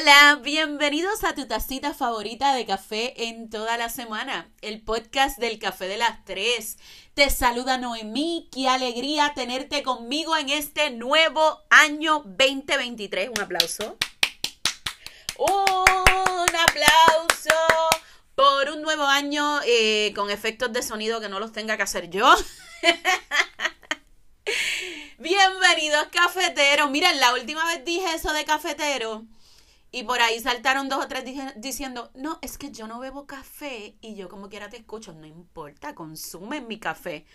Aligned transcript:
Hola, 0.00 0.38
bienvenidos 0.44 1.24
a 1.24 1.34
tu 1.34 1.48
tacita 1.48 1.92
favorita 1.92 2.54
de 2.54 2.64
café 2.64 3.26
en 3.26 3.50
toda 3.50 3.76
la 3.76 3.88
semana, 3.88 4.48
el 4.60 4.80
podcast 4.80 5.38
del 5.38 5.58
café 5.58 5.88
de 5.88 5.96
las 5.96 6.24
tres. 6.24 6.76
Te 7.14 7.30
saluda 7.30 7.78
Noemí, 7.78 8.48
qué 8.52 8.68
alegría 8.68 9.32
tenerte 9.34 9.82
conmigo 9.82 10.36
en 10.36 10.50
este 10.50 10.90
nuevo 10.90 11.64
año 11.68 12.22
2023. 12.26 13.30
Un 13.30 13.40
aplauso. 13.40 13.98
Un 15.36 16.56
aplauso 16.56 17.58
por 18.36 18.70
un 18.70 18.82
nuevo 18.82 19.02
año 19.02 19.60
eh, 19.66 20.12
con 20.14 20.30
efectos 20.30 20.72
de 20.72 20.84
sonido 20.84 21.20
que 21.20 21.28
no 21.28 21.40
los 21.40 21.50
tenga 21.50 21.76
que 21.76 21.82
hacer 21.82 22.08
yo. 22.08 22.32
Bienvenidos 25.18 26.06
cafeteros. 26.12 26.88
Miren, 26.88 27.18
la 27.18 27.32
última 27.32 27.66
vez 27.66 27.84
dije 27.84 28.14
eso 28.14 28.32
de 28.32 28.44
cafetero 28.44 29.26
y 29.98 30.04
por 30.04 30.20
ahí 30.20 30.38
saltaron 30.38 30.88
dos 30.88 31.04
o 31.04 31.08
tres 31.08 31.24
diciendo, 31.56 32.10
no, 32.14 32.38
es 32.40 32.56
que 32.56 32.70
yo 32.70 32.86
no 32.86 33.00
bebo 33.00 33.26
café 33.26 33.96
y 34.00 34.14
yo 34.14 34.28
como 34.28 34.48
quiera 34.48 34.68
te 34.68 34.76
escucho, 34.76 35.12
no 35.12 35.26
importa, 35.26 35.96
consumen 35.96 36.68
mi 36.68 36.78
café. 36.78 37.26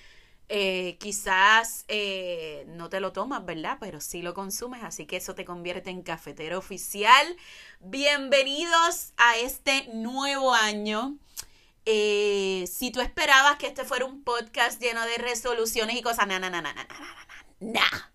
Eh, 0.48 0.98
quizás 0.98 1.84
eh, 1.89 2.66
no 2.70 2.88
te 2.88 3.02
lo 3.02 3.12
tomas, 3.12 3.44
¿verdad? 3.44 3.77
Pero 3.81 3.99
sí 3.99 4.22
lo 4.22 4.34
consumes, 4.34 4.81
así 4.81 5.05
que 5.05 5.17
eso 5.17 5.36
te 5.36 5.44
convierte 5.44 5.89
en 5.89 6.03
cafetero 6.03 6.58
oficial. 6.58 7.36
Bienvenidos 7.81 9.11
a 9.17 9.36
este 9.38 9.89
nuevo 9.94 10.53
año. 10.53 11.17
Eh, 11.86 12.66
si 12.72 12.91
tú 12.91 13.02
esperabas 13.02 13.58
que 13.58 13.67
este 13.67 13.83
fuera 13.83 14.05
un 14.05 14.23
podcast 14.23 14.81
lleno 14.81 15.05
de 15.05 15.17
resoluciones 15.17 15.98
y 15.98 16.02
cosas, 16.02 16.27
na, 16.27 16.39
na, 16.39 16.50
na, 16.50 16.61
na, 16.61 16.73
na, 16.73 16.83
na, 16.83 16.95
na, 17.59 17.81
na. 17.81 18.12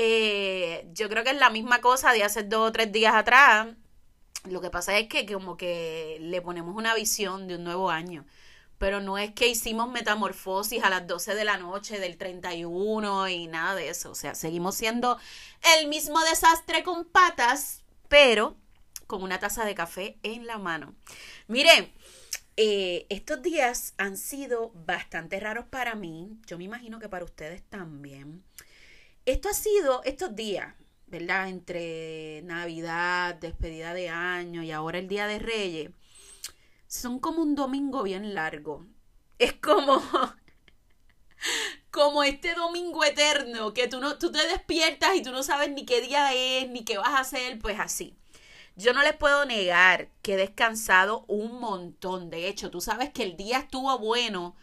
Eh, 0.00 0.88
yo 0.92 1.08
creo 1.08 1.24
que 1.24 1.30
es 1.30 1.36
la 1.38 1.50
misma 1.50 1.80
cosa 1.80 2.12
de 2.12 2.22
hace 2.22 2.44
dos 2.44 2.68
o 2.68 2.72
tres 2.72 2.92
días 2.92 3.16
atrás. 3.16 3.66
Lo 4.44 4.60
que 4.60 4.70
pasa 4.70 4.96
es 4.96 5.08
que 5.08 5.26
como 5.26 5.56
que 5.56 6.18
le 6.20 6.40
ponemos 6.40 6.76
una 6.76 6.94
visión 6.94 7.48
de 7.48 7.56
un 7.56 7.64
nuevo 7.64 7.90
año. 7.90 8.24
Pero 8.78 9.00
no 9.00 9.18
es 9.18 9.32
que 9.32 9.48
hicimos 9.48 9.90
metamorfosis 9.90 10.84
a 10.84 10.90
las 10.90 11.08
12 11.08 11.34
de 11.34 11.44
la 11.44 11.56
noche 11.56 11.98
del 11.98 12.16
31 12.16 13.28
y 13.28 13.48
nada 13.48 13.74
de 13.74 13.88
eso. 13.88 14.12
O 14.12 14.14
sea, 14.14 14.36
seguimos 14.36 14.76
siendo 14.76 15.18
el 15.76 15.88
mismo 15.88 16.20
desastre 16.20 16.84
con 16.84 17.04
patas, 17.04 17.82
pero 18.08 18.56
con 19.08 19.24
una 19.24 19.40
taza 19.40 19.64
de 19.64 19.74
café 19.74 20.16
en 20.22 20.46
la 20.46 20.58
mano. 20.58 20.94
Miren, 21.48 21.92
eh, 22.56 23.06
estos 23.08 23.42
días 23.42 23.94
han 23.98 24.16
sido 24.16 24.70
bastante 24.74 25.40
raros 25.40 25.66
para 25.66 25.96
mí. 25.96 26.38
Yo 26.46 26.56
me 26.56 26.64
imagino 26.64 27.00
que 27.00 27.08
para 27.08 27.24
ustedes 27.24 27.64
también. 27.64 28.44
Esto 29.28 29.50
ha 29.50 29.52
sido 29.52 30.02
estos 30.04 30.34
días, 30.34 30.74
¿verdad? 31.06 31.50
Entre 31.50 32.40
Navidad, 32.44 33.34
despedida 33.34 33.92
de 33.92 34.08
año 34.08 34.62
y 34.62 34.72
ahora 34.72 35.00
el 35.00 35.06
Día 35.06 35.26
de 35.26 35.38
Reyes. 35.38 35.90
Son 36.86 37.18
como 37.18 37.42
un 37.42 37.54
domingo 37.54 38.02
bien 38.04 38.34
largo. 38.34 38.86
Es 39.38 39.52
como 39.52 40.02
como 41.90 42.22
este 42.22 42.54
domingo 42.54 43.04
eterno 43.04 43.74
que 43.74 43.86
tú 43.86 44.00
no 44.00 44.16
tú 44.18 44.32
te 44.32 44.48
despiertas 44.48 45.14
y 45.14 45.22
tú 45.22 45.30
no 45.30 45.42
sabes 45.42 45.70
ni 45.72 45.84
qué 45.84 46.00
día 46.00 46.32
es 46.32 46.70
ni 46.70 46.82
qué 46.82 46.96
vas 46.96 47.10
a 47.10 47.20
hacer, 47.20 47.58
pues 47.58 47.78
así. 47.78 48.16
Yo 48.76 48.94
no 48.94 49.02
les 49.02 49.14
puedo 49.14 49.44
negar 49.44 50.08
que 50.22 50.34
he 50.34 50.36
descansado 50.38 51.26
un 51.28 51.60
montón. 51.60 52.30
De 52.30 52.48
hecho, 52.48 52.70
tú 52.70 52.80
sabes 52.80 53.10
que 53.10 53.24
el 53.24 53.36
día 53.36 53.58
estuvo 53.58 53.98
bueno 53.98 54.56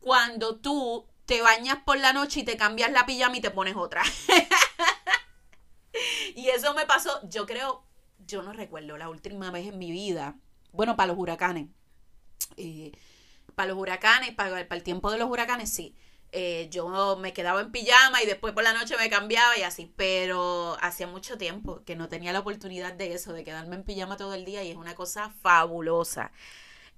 cuando 0.00 0.56
tú 0.56 1.06
te 1.26 1.42
bañas 1.42 1.78
por 1.84 1.98
la 1.98 2.12
noche 2.12 2.40
y 2.40 2.44
te 2.44 2.56
cambias 2.56 2.90
la 2.90 3.06
pijama 3.06 3.36
y 3.36 3.40
te 3.40 3.50
pones 3.50 3.76
otra. 3.76 4.02
y 6.34 6.48
eso 6.48 6.74
me 6.74 6.86
pasó, 6.86 7.20
yo 7.28 7.46
creo, 7.46 7.84
yo 8.26 8.42
no 8.42 8.52
recuerdo 8.52 8.96
la 8.96 9.08
última 9.08 9.50
vez 9.50 9.68
en 9.68 9.78
mi 9.78 9.90
vida, 9.90 10.36
bueno, 10.72 10.96
para 10.96 11.08
los 11.08 11.18
huracanes, 11.18 11.68
eh, 12.56 12.92
para 13.54 13.68
los 13.68 13.78
huracanes, 13.78 14.34
para, 14.34 14.60
el 14.60 14.82
tiempo 14.82 15.10
de 15.10 15.18
los 15.18 15.30
huracanes, 15.30 15.72
sí. 15.72 15.94
Eh, 16.34 16.68
yo 16.70 17.18
me 17.18 17.34
quedaba 17.34 17.60
en 17.60 17.70
pijama 17.70 18.22
y 18.22 18.26
después 18.26 18.54
por 18.54 18.62
la 18.62 18.72
noche 18.72 18.96
me 18.96 19.10
cambiaba 19.10 19.58
y 19.58 19.64
así, 19.64 19.92
pero 19.96 20.78
hacía 20.80 21.06
mucho 21.06 21.36
tiempo 21.36 21.82
que 21.84 21.94
no 21.94 22.08
tenía 22.08 22.32
la 22.32 22.38
oportunidad 22.38 22.94
de 22.94 23.12
eso, 23.12 23.34
de 23.34 23.44
quedarme 23.44 23.76
en 23.76 23.82
pijama 23.82 24.16
todo 24.16 24.32
el 24.32 24.46
día 24.46 24.64
y 24.64 24.70
es 24.70 24.76
una 24.76 24.94
cosa 24.94 25.28
fabulosa. 25.42 26.32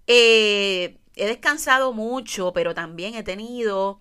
Eh, 0.07 0.99
he 1.17 1.27
descansado 1.27 1.93
mucho, 1.93 2.53
pero 2.53 2.75
también 2.75 3.15
he 3.15 3.23
tenido 3.23 4.01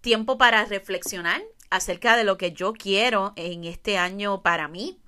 tiempo 0.00 0.38
para 0.38 0.64
reflexionar 0.64 1.42
acerca 1.70 2.16
de 2.16 2.24
lo 2.24 2.36
que 2.36 2.52
yo 2.52 2.72
quiero 2.72 3.32
en 3.36 3.64
este 3.64 3.98
año 3.98 4.42
para 4.42 4.68
mí. 4.68 4.98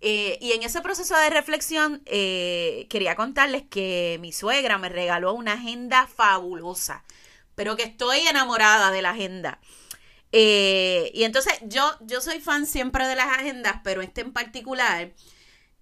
Eh, 0.00 0.38
y 0.40 0.52
en 0.52 0.62
ese 0.62 0.80
proceso 0.80 1.16
de 1.16 1.30
reflexión 1.30 2.02
eh, 2.06 2.86
quería 2.90 3.14
contarles 3.14 3.62
que 3.68 4.18
mi 4.20 4.32
suegra 4.32 4.78
me 4.78 4.88
regaló 4.88 5.32
una 5.32 5.52
agenda 5.54 6.08
fabulosa, 6.08 7.04
pero 7.54 7.76
que 7.76 7.84
estoy 7.84 8.20
enamorada 8.20 8.90
de 8.90 9.02
la 9.02 9.10
agenda. 9.10 9.60
Y 10.32 11.24
entonces 11.24 11.52
yo, 11.62 11.84
yo 12.00 12.20
soy 12.20 12.40
fan 12.40 12.66
siempre 12.66 13.06
de 13.06 13.16
las 13.16 13.28
agendas, 13.38 13.80
pero 13.84 14.00
este 14.00 14.22
en 14.22 14.32
particular 14.32 15.12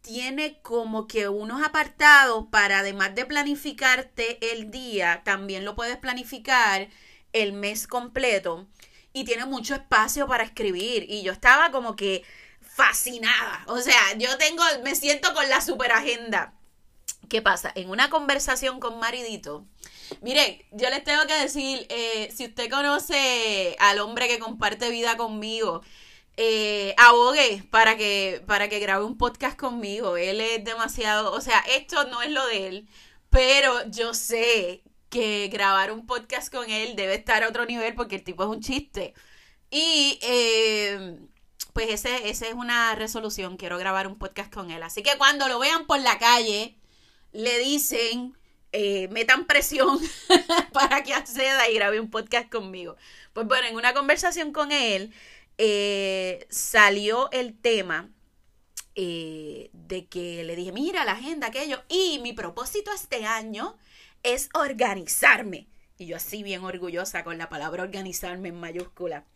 tiene 0.03 0.61
como 0.63 1.07
que 1.07 1.29
unos 1.29 1.63
apartados 1.63 2.47
para 2.51 2.81
además 2.81 3.15
de 3.15 3.27
planificarte 3.27 4.53
el 4.53 4.71
día, 4.71 5.23
también 5.25 5.65
lo 5.65 5.75
puedes 5.75 5.97
planificar 5.97 6.89
el 7.33 7.53
mes 7.53 7.87
completo 7.87 8.67
y 9.13 9.25
tiene 9.25 9.45
mucho 9.47 9.75
espacio 9.75 10.27
para 10.27 10.45
escribir. 10.45 11.07
Y 11.09 11.23
yo 11.23 11.33
estaba 11.33 11.71
como 11.71 11.97
que 11.97 12.25
fascinada. 12.61 13.65
O 13.67 13.79
sea, 13.79 14.15
yo 14.17 14.37
tengo, 14.39 14.63
me 14.83 14.95
siento 14.95 15.35
con 15.35 15.49
la 15.49 15.61
super 15.61 15.93
agenda. 15.93 16.55
¿Qué 17.29 17.43
pasa? 17.43 17.71
En 17.75 17.91
una 17.91 18.11
conversación 18.11 18.81
con 18.81 18.99
Maridito, 18.99 19.65
mire, 20.21 20.67
yo 20.73 20.91
les 20.91 21.05
tengo 21.05 21.27
que 21.27 21.35
decir, 21.35 21.87
eh, 21.89 22.33
si 22.35 22.47
usted 22.47 22.69
conoce 22.69 23.77
al 23.79 24.01
hombre 24.01 24.27
que 24.27 24.41
comparte 24.41 24.91
vida 24.91 25.17
conmigo, 25.17 25.83
eh, 26.43 27.63
para 27.71 27.97
que, 27.97 28.43
para 28.47 28.69
que 28.69 28.79
grabe 28.79 29.05
un 29.05 29.19
podcast 29.19 29.59
conmigo. 29.59 30.17
Él 30.17 30.41
es 30.41 30.65
demasiado, 30.65 31.33
o 31.33 31.41
sea, 31.41 31.61
esto 31.77 32.05
no 32.05 32.23
es 32.23 32.31
lo 32.31 32.47
de 32.47 32.67
él, 32.69 32.89
pero 33.29 33.87
yo 33.91 34.15
sé 34.15 34.83
que 35.11 35.49
grabar 35.49 35.93
un 35.93 36.07
podcast 36.07 36.53
con 36.53 36.71
él 36.71 36.97
debe 36.97 37.15
estar 37.15 37.43
a 37.43 37.49
otro 37.49 37.67
nivel 37.67 37.95
porque 37.95 38.17
el 38.17 38.25
tipo 38.25 38.45
es 38.45 38.49
un 38.49 38.63
chiste. 38.63 39.13
Y 39.71 40.19
eh, 40.23 41.19
pues 41.75 41.91
ese, 41.91 42.31
esa 42.31 42.47
es 42.49 42.55
una 42.55 42.95
resolución, 42.95 43.57
quiero 43.59 43.77
grabar 43.79 44.07
un 44.07 44.19
podcast 44.19 44.53
con 44.53 44.71
él. 44.71 44.83
Así 44.83 45.03
que 45.03 45.19
cuando 45.19 45.47
lo 45.47 45.59
vean 45.59 45.87
por 45.87 46.01
la 46.01 46.19
calle, 46.19 46.79
le 47.33 47.59
dicen, 47.59 48.35
eh, 48.73 49.09
metan 49.09 49.47
presión 49.47 49.99
para 50.73 51.03
que 51.03 51.13
acceda 51.13 51.69
y 51.69 51.75
grabe 51.75 52.01
un 52.01 52.11
podcast 52.11 52.49
conmigo. 52.51 52.97
Pues 53.35 53.47
bueno, 53.47 53.67
en 53.69 53.77
una 53.77 53.93
conversación 53.93 54.53
con 54.53 54.73
él 54.73 55.13
eh, 55.63 56.47
salió 56.49 57.31
el 57.33 57.55
tema 57.59 58.11
de 58.95 60.07
que 60.11 60.45
le 60.45 60.57
dije, 60.57 60.73
mira 60.73 61.05
la 61.05 61.13
agenda, 61.13 61.49
aquello. 61.49 61.83
Y 61.89 62.19
mi 62.23 62.33
propósito 62.33 62.91
este 62.93 63.25
año 63.25 63.77
es 64.23 64.49
organizarme. 64.55 65.69
Y 65.99 66.07
yo 66.07 66.17
así 66.17 66.43
bien 66.43 66.65
orgullosa 66.65 67.25
con 67.25 67.39
la 67.39 67.49
palabra 67.49 67.83
organizarme 67.83 68.49
en 68.49 68.61
mayúscula. 68.61 69.27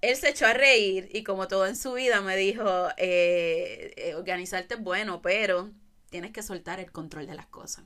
Él 0.00 0.16
se 0.16 0.28
echó 0.28 0.46
a 0.46 0.52
reír 0.52 1.08
y 1.12 1.24
como 1.24 1.48
todo 1.48 1.66
en 1.66 1.74
su 1.74 1.94
vida 1.94 2.20
me 2.20 2.36
dijo, 2.36 2.88
eh, 2.96 3.94
eh, 3.96 4.14
organizarte 4.14 4.74
es 4.74 4.80
bueno, 4.80 5.20
pero 5.22 5.72
tienes 6.08 6.30
que 6.30 6.42
soltar 6.42 6.78
el 6.78 6.92
control 6.92 7.26
de 7.26 7.34
las 7.34 7.46
cosas. 7.46 7.84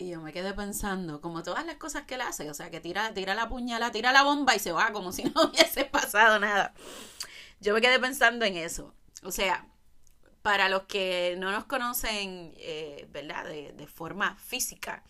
Y 0.00 0.10
yo 0.10 0.20
me 0.20 0.32
quedé 0.32 0.54
pensando, 0.54 1.20
como 1.20 1.42
todas 1.42 1.66
las 1.66 1.76
cosas 1.76 2.04
que 2.04 2.14
él 2.14 2.20
hace, 2.20 2.48
o 2.48 2.54
sea, 2.54 2.70
que 2.70 2.78
tira, 2.78 3.12
tira 3.14 3.34
la 3.34 3.48
puñalada, 3.48 3.90
tira 3.90 4.12
la 4.12 4.22
bomba 4.22 4.54
y 4.54 4.60
se 4.60 4.70
va 4.70 4.92
como 4.92 5.10
si 5.10 5.24
no 5.34 5.46
hubiese 5.46 5.84
pasado 5.86 6.38
nada. 6.38 6.72
Yo 7.60 7.74
me 7.74 7.80
quedé 7.80 7.98
pensando 7.98 8.44
en 8.44 8.56
eso. 8.56 8.94
O 9.24 9.32
sea, 9.32 9.66
para 10.42 10.68
los 10.68 10.84
que 10.84 11.34
no 11.38 11.50
nos 11.50 11.64
conocen, 11.64 12.54
eh, 12.58 13.08
¿verdad? 13.10 13.44
De, 13.46 13.86
forma 13.88 14.36
física, 14.36 15.02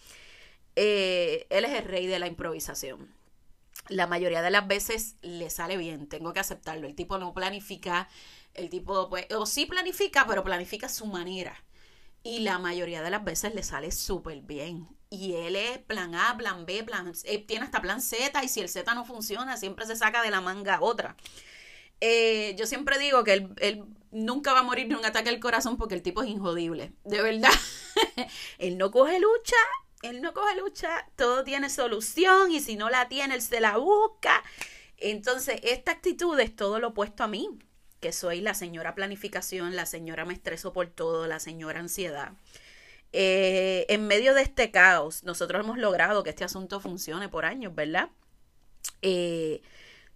eh, 0.74 1.46
él 1.50 1.66
es 1.66 1.72
el 1.72 1.84
rey 1.84 2.06
de 2.06 2.18
la 2.18 2.26
improvisación. 2.26 3.14
La 3.88 4.06
mayoría 4.06 4.40
de 4.40 4.50
las 4.50 4.66
veces 4.66 5.16
le 5.20 5.50
sale 5.50 5.76
bien, 5.76 6.08
tengo 6.08 6.32
que 6.32 6.40
aceptarlo. 6.40 6.86
El 6.86 6.94
tipo 6.94 7.18
no 7.18 7.34
planifica, 7.34 8.08
el 8.54 8.70
tipo, 8.70 9.10
pues, 9.10 9.26
o 9.34 9.44
sí 9.44 9.66
planifica, 9.66 10.26
pero 10.26 10.42
planifica 10.44 10.88
su 10.88 11.04
manera. 11.04 11.62
Y 12.28 12.40
la 12.40 12.58
mayoría 12.58 13.00
de 13.00 13.08
las 13.08 13.24
veces 13.24 13.54
le 13.54 13.62
sale 13.62 13.90
súper 13.90 14.42
bien. 14.42 14.86
Y 15.08 15.36
él 15.36 15.56
es 15.56 15.78
plan 15.78 16.14
A, 16.14 16.36
plan 16.36 16.66
B, 16.66 16.84
plan 16.84 17.14
C, 17.14 17.38
tiene 17.38 17.64
hasta 17.64 17.80
plan 17.80 18.02
Z, 18.02 18.44
y 18.44 18.48
si 18.48 18.60
el 18.60 18.68
Z 18.68 18.94
no 18.94 19.06
funciona, 19.06 19.56
siempre 19.56 19.86
se 19.86 19.96
saca 19.96 20.20
de 20.20 20.30
la 20.30 20.42
manga 20.42 20.82
otra. 20.82 21.16
Eh, 22.02 22.54
yo 22.58 22.66
siempre 22.66 22.98
digo 22.98 23.24
que 23.24 23.48
él, 23.56 23.84
nunca 24.10 24.52
va 24.52 24.58
a 24.58 24.62
morir 24.62 24.88
de 24.88 24.96
un 24.96 25.06
ataque 25.06 25.30
al 25.30 25.40
corazón 25.40 25.78
porque 25.78 25.94
el 25.94 26.02
tipo 26.02 26.22
es 26.22 26.28
injodible. 26.28 26.92
De 27.04 27.22
verdad. 27.22 27.48
él 28.58 28.76
no 28.76 28.90
coge 28.90 29.18
lucha. 29.18 29.56
Él 30.02 30.20
no 30.20 30.34
coge 30.34 30.54
lucha. 30.56 31.08
Todo 31.16 31.44
tiene 31.44 31.70
solución. 31.70 32.52
Y 32.52 32.60
si 32.60 32.76
no 32.76 32.90
la 32.90 33.08
tiene, 33.08 33.36
él 33.36 33.40
se 33.40 33.60
la 33.60 33.78
busca. 33.78 34.44
Entonces, 34.98 35.60
esta 35.62 35.92
actitud 35.92 36.38
es 36.38 36.54
todo 36.54 36.78
lo 36.78 36.88
opuesto 36.88 37.24
a 37.24 37.26
mí. 37.26 37.48
Que 38.00 38.12
soy 38.12 38.40
la 38.40 38.54
señora 38.54 38.94
planificación, 38.94 39.76
la 39.76 39.86
señora 39.86 40.24
me 40.24 40.34
estreso 40.34 40.72
por 40.72 40.88
todo, 40.88 41.26
la 41.26 41.40
señora 41.40 41.80
ansiedad. 41.80 42.32
Eh, 43.12 43.86
en 43.88 44.06
medio 44.06 44.34
de 44.34 44.42
este 44.42 44.70
caos, 44.70 45.24
nosotros 45.24 45.64
hemos 45.64 45.78
logrado 45.78 46.22
que 46.22 46.30
este 46.30 46.44
asunto 46.44 46.80
funcione 46.80 47.28
por 47.28 47.44
años, 47.44 47.74
¿verdad? 47.74 48.10
Eh, 49.02 49.62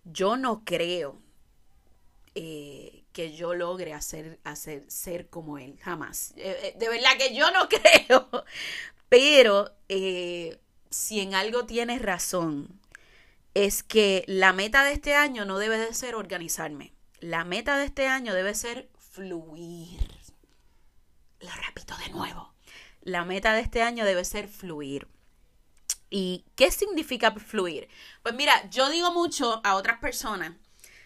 yo 0.05 0.37
no 0.37 0.64
creo 0.64 1.19
eh, 2.34 3.05
que 3.12 3.34
yo 3.34 3.55
logre 3.55 3.94
hacer, 3.94 4.38
hacer 4.44 4.84
ser 4.88 5.29
como 5.29 5.58
él, 5.58 5.79
jamás. 5.81 6.34
de 6.34 6.88
verdad 6.88 7.17
que 7.19 7.34
yo 7.34 7.50
no 7.50 7.69
creo. 7.69 8.29
Pero 9.08 9.70
si 10.90 11.20
en 11.20 11.34
algo 11.34 11.67
tienes 11.67 12.02
razón, 12.02 12.81
es 13.55 13.82
que 13.82 14.25
la 14.26 14.52
meta 14.52 14.84
de 14.84 14.93
este 14.93 15.14
año 15.14 15.44
no 15.44 15.58
debe 15.58 15.79
de 15.79 15.94
ser 15.94 16.14
organizarme. 16.14 16.93
La 17.22 17.44
meta 17.44 17.76
de 17.76 17.84
este 17.84 18.08
año 18.08 18.34
debe 18.34 18.52
ser 18.52 18.90
fluir. 18.98 20.00
Lo 21.38 21.50
repito 21.64 21.96
de 21.98 22.08
nuevo. 22.08 22.52
La 23.00 23.24
meta 23.24 23.54
de 23.54 23.60
este 23.60 23.80
año 23.80 24.04
debe 24.04 24.24
ser 24.24 24.48
fluir. 24.48 25.06
¿Y 26.10 26.44
qué 26.56 26.72
significa 26.72 27.30
fluir? 27.30 27.88
Pues 28.24 28.34
mira, 28.34 28.69
yo 28.70 28.90
digo 28.90 29.12
mucho 29.12 29.60
a 29.62 29.76
otras 29.76 30.00
personas. 30.00 30.54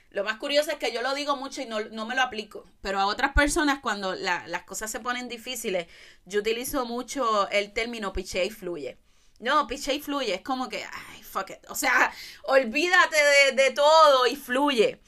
Lo 0.08 0.24
más 0.24 0.38
curioso 0.38 0.70
es 0.70 0.78
que 0.78 0.90
yo 0.90 1.02
lo 1.02 1.14
digo 1.14 1.36
mucho 1.36 1.60
y 1.60 1.66
no, 1.66 2.06
me 2.06 2.14
lo 2.14 2.22
aplico. 2.22 2.64
Pero 2.80 2.98
a 2.98 3.04
otras 3.04 3.34
personas, 3.34 3.80
cuando 3.80 4.14
las 4.14 4.62
cosas 4.62 4.90
se 4.90 5.00
ponen 5.00 5.28
difíciles, 5.28 5.86
yo 6.24 6.40
utilizo 6.40 6.86
mucho 6.86 7.46
el 7.50 7.74
término 7.74 8.14
piché 8.14 8.46
y 8.46 8.50
fluye. 8.50 8.96
No, 9.38 9.66
piché 9.66 9.92
y 9.92 10.00
fluye. 10.00 10.36
Es 10.36 10.40
como 10.40 10.70
que, 10.70 10.82
ay, 10.82 11.22
fuck 11.22 11.50
it. 11.50 11.68
O 11.68 11.74
sea, 11.74 12.10
olvídate 12.44 13.16
de, 13.16 13.62
de 13.64 13.70
todo 13.72 14.26
y 14.26 14.34
fluye. 14.34 15.02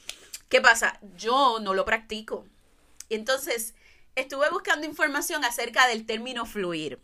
¿Qué 0.49 0.61
pasa? 0.61 0.99
Yo 1.15 1.59
no 1.61 1.73
lo 1.73 1.85
practico. 1.85 2.45
Y 3.07 3.15
entonces 3.15 3.75
estuve 4.15 4.49
buscando 4.49 4.87
información 4.87 5.45
acerca 5.45 5.87
del 5.87 6.05
término 6.05 6.45
fluir. 6.45 6.99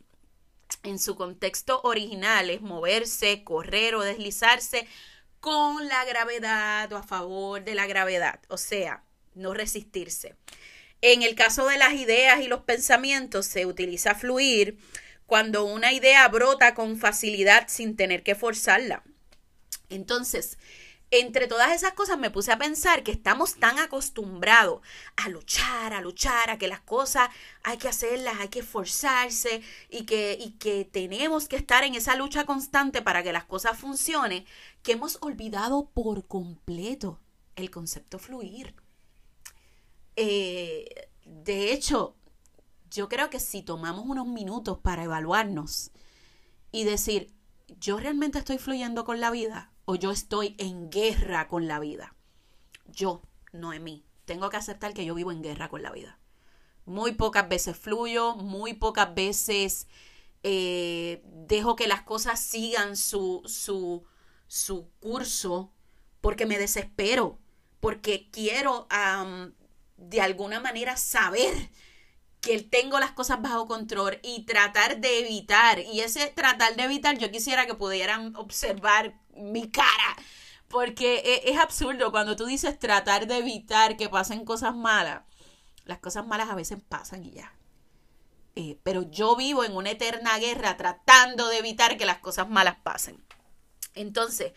En 0.82 0.98
su 0.98 1.16
contexto 1.16 1.82
original 1.84 2.50
es 2.50 2.62
moverse, 2.62 3.44
correr 3.44 3.96
o 3.96 4.02
deslizarse 4.02 4.88
con 5.40 5.88
la 5.88 6.04
gravedad 6.06 6.92
o 6.92 6.98
a 6.98 7.04
favor 7.04 7.64
de 7.64 7.76
la 7.76 7.86
gravedad. 7.86 8.40
O 8.50 8.58
sea, 8.58 9.04
no 9.36 9.54
resistirse. 9.54 10.36
En 11.02 11.22
el 11.22 11.36
caso 11.36 11.68
de 11.68 11.78
las 11.78 11.94
ideas 11.94 12.42
y 12.42 12.48
los 12.48 12.62
pensamientos 12.62 13.46
se 13.46 13.68
utiliza 13.68 14.16
fluir 14.16 14.80
cuando 15.28 15.66
una 15.66 15.94
idea 15.94 16.28
brota 16.30 16.74
con 16.74 16.98
facilidad 16.98 17.68
sin 17.68 17.96
tener 17.96 18.24
que 18.24 18.34
forzarla. 18.34 19.04
Entonces, 19.90 20.58
entre 21.12 21.48
todas 21.48 21.72
esas 21.72 21.94
cosas 21.94 22.18
me 22.18 22.32
puse 22.32 22.52
a 22.52 22.58
pensar 22.58 23.04
que 23.04 23.12
estamos 23.12 23.56
tan 23.56 23.80
acostumbrados 23.80 24.82
a 25.16 25.30
luchar, 25.30 25.94
a 25.94 26.02
luchar, 26.02 26.50
a 26.50 26.58
que 26.58 26.68
las 26.68 26.82
cosas 26.82 27.30
hay 27.64 27.78
que 27.78 27.88
hacerlas, 27.88 28.36
hay 28.40 28.50
que 28.50 28.60
esforzarse 28.60 29.62
y 29.90 30.06
que, 30.06 30.38
y 30.40 30.52
que 30.52 30.86
tenemos 30.86 31.48
que 31.48 31.56
estar 31.56 31.84
en 31.84 31.96
esa 31.96 32.16
lucha 32.16 32.46
constante 32.46 33.02
para 33.02 33.24
que 33.24 33.34
las 33.34 33.46
cosas 33.46 33.78
funcionen, 33.78 34.46
que 34.84 34.94
hemos 34.94 35.18
olvidado 35.22 35.90
por 35.90 36.28
completo 36.28 37.20
el 37.56 37.70
concepto 37.70 38.20
fluir. 38.20 38.76
Eh, 40.16 41.10
de 41.24 41.72
hecho, 41.72 42.16
yo 42.90 43.10
creo 43.10 43.30
que 43.30 43.40
si 43.40 43.62
tomamos 43.62 44.06
unos 44.06 44.28
minutos 44.28 44.80
para 44.80 45.04
evaluarnos 45.04 45.92
y 46.72 46.84
decir, 46.84 47.34
yo 47.80 48.00
realmente 48.00 48.40
estoy 48.40 48.58
fluyendo 48.58 49.06
con 49.06 49.20
la 49.20 49.32
vida 49.32 49.72
o 49.86 49.96
yo 49.96 50.12
estoy 50.12 50.56
en 50.58 50.90
guerra 50.90 51.48
con 51.48 51.68
la 51.68 51.80
vida. 51.80 52.16
Yo, 52.88 53.22
no 53.52 53.74
en 53.74 53.84
mí. 53.84 54.06
Tengo 54.26 54.50
que 54.50 54.58
aceptar 54.58 54.94
que 54.94 55.06
yo 55.06 55.16
vivo 55.16 55.32
en 55.32 55.44
guerra 55.44 55.70
con 55.70 55.84
la 55.84 55.92
vida. 55.92 56.20
Muy 56.86 57.14
pocas 57.14 57.48
veces 57.48 57.78
fluyo, 57.78 58.36
muy 58.36 58.74
pocas 58.74 59.14
veces 59.16 59.88
eh, 60.44 61.24
dejo 61.26 61.76
que 61.76 61.88
las 61.88 62.04
cosas 62.04 62.40
sigan 62.40 62.96
su, 62.96 63.42
su, 63.46 64.04
su 64.48 64.90
curso 65.00 65.72
porque 66.22 66.46
me 66.46 66.60
desespero, 66.60 67.40
porque 67.80 68.30
quiero 68.32 68.88
de 69.98 70.22
alguna 70.22 70.60
manera 70.60 70.98
saber 70.98 71.72
que 72.46 72.62
tengo 72.62 73.00
las 73.00 73.12
cosas 73.12 73.42
bajo 73.42 73.66
control 73.66 74.20
y 74.22 74.44
tratar 74.44 75.00
de 75.00 75.20
evitar. 75.20 75.80
Y 75.80 76.02
ese 76.02 76.28
tratar 76.28 76.76
de 76.76 76.84
evitar, 76.84 77.18
yo 77.18 77.32
quisiera 77.32 77.66
que 77.66 77.74
pudieran 77.74 78.36
observar 78.36 79.20
mi 79.36 79.72
cara. 79.72 80.16
Porque 80.68 81.24
e, 81.26 81.50
es, 81.50 81.58
absurdo 81.58 82.12
cuando 82.12 82.36
tú 82.36 82.46
dices 82.46 82.78
tratar 82.78 83.26
de 83.26 83.38
evitar 83.38 83.98
que 83.98 84.10
pasen 84.10 84.46
cosas 84.46 84.76
malas. 84.76 85.24
Las 85.86 85.98
cosas 85.98 86.28
malas 86.28 86.50
a 86.52 86.56
veces 86.56 86.78
pasan 86.88 87.26
y 87.26 87.32
ya. 87.32 87.52
Eh, 88.56 88.78
pero 88.84 89.10
yo 89.10 89.36
vivo 89.36 89.64
en 89.64 89.76
una 89.76 89.90
eterna 89.90 90.38
guerra 90.38 90.78
tratando 90.78 91.48
de 91.48 91.58
evitar 91.58 91.98
que 91.98 92.06
las 92.06 92.20
cosas 92.20 92.48
malas 92.48 92.78
pasen. 92.84 93.24
Entonces, 93.96 94.54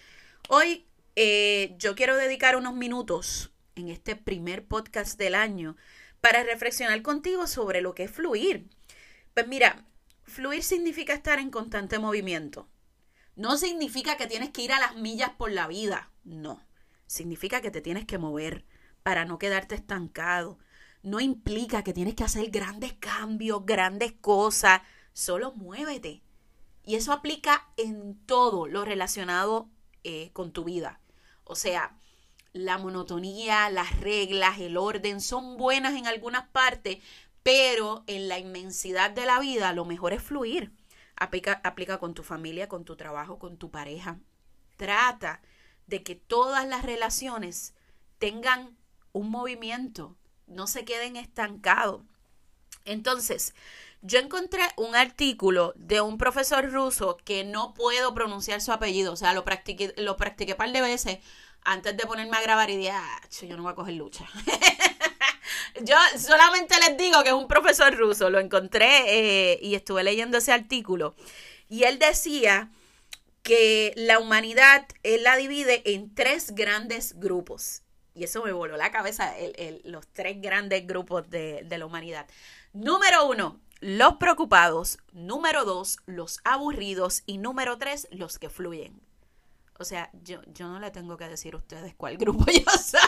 hoy 0.51 0.87
eh, 1.17 1.75
yo 1.79 1.95
quiero 1.95 2.17
dedicar 2.17 2.55
unos 2.57 2.75
minutos 2.75 3.51
en 3.77 3.89
este 3.89 4.15
primer 4.15 4.67
podcast 4.67 5.19
del 5.19 5.35
año 5.35 5.75
para 6.21 6.43
reflexionar 6.43 7.01
contigo 7.03 7.47
sobre 7.47 7.81
lo 7.81 7.95
que 7.95 8.05
es 8.05 8.11
fluir. 8.11 8.69
Pues 9.35 9.47
mira, 9.47 9.85
fluir 10.25 10.63
significa 10.63 11.15
estar 11.15 11.39
en 11.39 11.51
constante 11.51 11.99
movimiento. 11.99 12.69
No 13.37 13.57
significa 13.57 14.17
que 14.17 14.27
tienes 14.27 14.51
que 14.51 14.63
ir 14.63 14.73
a 14.73 14.81
las 14.81 14.97
millas 14.97 15.31
por 15.31 15.53
la 15.53 15.69
vida, 15.69 16.11
no. 16.25 16.61
Significa 17.07 17.61
que 17.61 17.71
te 17.71 17.81
tienes 17.81 18.05
que 18.05 18.19
mover 18.19 18.65
para 19.03 19.25
no 19.25 19.39
quedarte 19.39 19.75
estancado. 19.75 20.59
No 21.03 21.21
implica 21.21 21.85
que 21.85 21.93
tienes 21.93 22.15
que 22.15 22.25
hacer 22.25 22.51
grandes 22.51 22.95
cambios, 22.95 23.65
grandes 23.65 24.13
cosas. 24.13 24.83
Solo 25.13 25.53
muévete. 25.53 26.23
Y 26.85 26.97
eso 26.97 27.13
aplica 27.13 27.69
en 27.77 28.19
todo 28.27 28.67
lo 28.67 28.85
relacionado 28.85 29.71
eh, 30.05 30.31
con 30.33 30.53
tu 30.53 30.65
vida. 30.65 31.01
O 31.45 31.55
sea, 31.55 31.98
la 32.53 32.79
monotonía, 32.79 33.71
las 33.71 34.01
reglas, 34.01 34.59
el 34.59 34.77
orden 34.77 35.21
son 35.21 35.57
buenas 35.57 35.95
en 35.95 36.07
algunas 36.07 36.49
partes, 36.49 36.99
pero 37.43 38.05
en 38.07 38.29
la 38.29 38.39
inmensidad 38.39 39.11
de 39.11 39.27
la 39.27 39.39
vida 39.41 39.73
lo 39.73 39.85
mejor 39.85 40.13
es 40.13 40.23
fluir. 40.23 40.73
Aplica, 41.17 41.61
aplica 41.65 41.99
con 41.99 42.15
tu 42.15 42.23
familia, 42.23 42.69
con 42.69 42.85
tu 42.85 42.97
trabajo, 42.97 43.39
con 43.39 43.57
tu 43.57 43.71
pareja. 43.71 44.19
Trata 44.77 45.41
de 45.87 46.03
que 46.03 46.15
todas 46.15 46.67
las 46.69 46.85
relaciones 46.85 47.75
tengan 48.19 48.77
un 49.13 49.31
movimiento, 49.31 50.17
no 50.47 50.67
se 50.67 50.85
queden 50.85 51.17
estancados. 51.17 52.03
Entonces, 52.85 53.55
yo 54.01 54.19
encontré 54.19 54.63
un 54.77 54.95
artículo 54.95 55.73
de 55.77 56.01
un 56.01 56.19
profesor 56.19 56.71
ruso 56.71 57.17
que 57.25 57.45
no 57.45 57.75
puedo 57.75 58.15
pronunciar 58.15 58.61
su 58.61 58.73
apellido, 58.73 59.13
o 59.13 59.17
sea, 59.17 59.35
lo 59.35 59.45
practiqué, 59.45 59.93
lo 59.97 60.17
practiqué 60.17 60.53
un 60.53 60.59
par 60.59 60.73
de 60.73 60.81
veces 60.81 61.19
antes 61.69 61.97
de 61.97 62.07
ponerme 62.07 62.37
a 62.37 62.41
grabar 62.41 62.71
y 62.71 62.77
dije, 62.79 62.91
ah, 62.91 63.21
yo 63.43 63.57
no 63.57 63.63
voy 63.63 63.73
a 63.73 63.75
coger 63.75 63.95
lucha. 63.95 64.27
yo 65.83 65.97
solamente 66.19 66.75
les 66.81 66.97
digo 66.97 67.23
que 67.23 67.29
es 67.29 67.35
un 67.35 67.47
profesor 67.47 67.95
ruso, 67.95 68.31
lo 68.31 68.41
encontré 68.41 69.53
eh, 69.53 69.59
y 69.61 69.75
estuve 69.75 70.03
leyendo 70.03 70.39
ese 70.39 70.53
artículo. 70.53 71.15
Y 71.69 71.85
él 71.85 71.99
decía 71.99 72.71
que 73.43 73.93
la 73.97 74.19
humanidad, 74.19 74.87
él 75.03 75.25
la 75.25 75.37
divide 75.37 75.83
en 75.85 76.15
tres 76.15 76.55
grandes 76.55 77.19
grupos. 77.21 77.83
Y 78.15 78.25
eso 78.25 78.43
me 78.43 78.53
voló 78.53 78.79
la 78.79 78.91
cabeza, 78.91 79.35
los 79.85 80.07
tres 80.09 80.41
grandes 80.41 80.87
grupos 80.87 81.29
de, 81.29 81.63
de 81.65 81.79
la 81.79 81.85
humanidad. 81.85 82.27
Número 82.73 83.27
uno, 83.27 83.61
los 83.81 84.15
preocupados. 84.15 84.99
Número 85.13 85.67
dos, 85.67 85.99
los 86.07 86.41
aburridos. 86.45 87.23
Y 87.27 87.37
número 87.39 87.77
tres, 87.77 88.09
los 88.11 88.39
que 88.39 88.49
fluyen. 88.49 89.08
O 89.79 89.85
sea, 89.85 90.11
yo, 90.25 90.41
yo 90.53 90.69
no 90.69 90.81
le 90.81 90.91
tengo 90.91 91.17
que 91.17 91.29
decir 91.29 91.55
a 91.55 91.59
ustedes 91.59 91.95
cuál 91.97 92.17
grupo 92.17 92.45
yo 92.53 92.71
soy. 92.73 93.01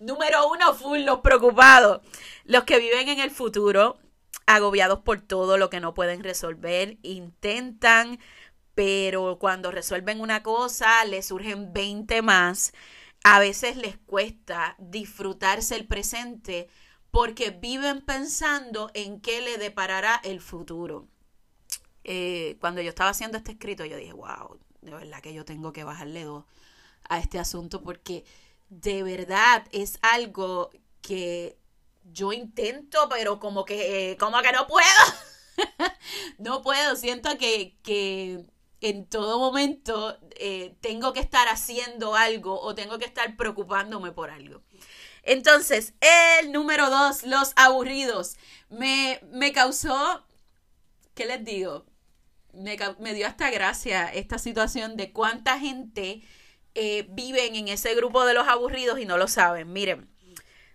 Número 0.00 0.48
uno, 0.48 0.74
full, 0.74 1.00
los 1.00 1.20
preocupados. 1.20 2.00
Los 2.44 2.64
que 2.64 2.78
viven 2.78 3.08
en 3.08 3.20
el 3.20 3.30
futuro, 3.30 3.98
agobiados 4.46 5.00
por 5.00 5.20
todo 5.20 5.58
lo 5.58 5.70
que 5.70 5.80
no 5.80 5.94
pueden 5.94 6.22
resolver, 6.22 6.98
intentan, 7.02 8.18
pero 8.74 9.38
cuando 9.38 9.70
resuelven 9.70 10.20
una 10.20 10.42
cosa, 10.42 11.04
les 11.04 11.26
surgen 11.26 11.72
20 11.72 12.22
más. 12.22 12.72
A 13.24 13.38
veces 13.38 13.76
les 13.76 13.98
cuesta 13.98 14.76
disfrutarse 14.78 15.76
el 15.76 15.86
presente 15.86 16.68
porque 17.10 17.50
viven 17.50 18.00
pensando 18.00 18.90
en 18.94 19.20
qué 19.20 19.40
le 19.42 19.58
deparará 19.58 20.20
el 20.24 20.40
futuro. 20.40 21.08
Eh, 22.04 22.56
cuando 22.60 22.80
yo 22.80 22.88
estaba 22.88 23.10
haciendo 23.10 23.38
este 23.38 23.52
escrito, 23.52 23.84
yo 23.84 23.96
dije, 23.96 24.12
wow, 24.12 24.58
de 24.80 24.92
verdad 24.92 25.20
que 25.20 25.34
yo 25.34 25.44
tengo 25.44 25.72
que 25.72 25.84
bajarle 25.84 26.24
dos 26.24 26.44
a 27.08 27.18
este 27.18 27.38
asunto 27.38 27.82
porque 27.82 28.24
de 28.68 29.02
verdad 29.02 29.64
es 29.72 29.98
algo 30.02 30.70
que 31.00 31.58
yo 32.12 32.32
intento, 32.32 33.08
pero 33.08 33.38
como 33.38 33.64
que, 33.64 34.16
como 34.18 34.40
que 34.42 34.52
no 34.52 34.66
puedo. 34.66 34.86
no 36.38 36.62
puedo, 36.62 36.96
siento 36.96 37.36
que, 37.38 37.76
que 37.82 38.44
en 38.82 39.06
todo 39.06 39.38
momento 39.38 40.18
eh, 40.36 40.74
tengo 40.80 41.12
que 41.12 41.20
estar 41.20 41.48
haciendo 41.48 42.16
algo 42.16 42.60
o 42.60 42.74
tengo 42.74 42.98
que 42.98 43.04
estar 43.04 43.36
preocupándome 43.36 44.10
por 44.12 44.30
algo. 44.30 44.62
Entonces, 45.22 45.94
el 46.40 46.50
número 46.50 46.90
dos, 46.90 47.22
los 47.22 47.52
aburridos. 47.54 48.36
Me, 48.68 49.20
me 49.30 49.52
causó, 49.52 50.24
¿qué 51.14 51.26
les 51.26 51.44
digo? 51.44 51.86
Me, 52.52 53.14
dio 53.14 53.26
hasta 53.26 53.50
gracia 53.50 54.08
esta 54.08 54.38
situación 54.38 54.96
de 54.96 55.12
cuánta 55.12 55.58
gente 55.58 56.22
eh, 56.74 57.06
viven 57.10 57.54
en 57.54 57.68
ese 57.68 57.94
grupo 57.94 58.24
de 58.26 58.34
los 58.34 58.46
aburridos 58.48 58.98
y 58.98 59.06
no 59.06 59.16
lo 59.16 59.28
saben. 59.28 59.72
Miren, 59.72 60.08